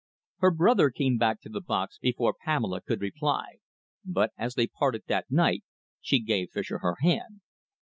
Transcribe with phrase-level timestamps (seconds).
[0.39, 3.59] Her brother came back to the box before Pamela could reply,
[4.03, 5.63] but, as they parted that night,
[6.01, 7.41] she gave Fischer her hand.